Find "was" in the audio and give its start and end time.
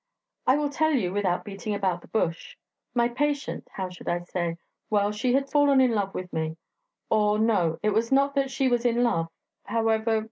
7.91-8.11, 8.67-8.83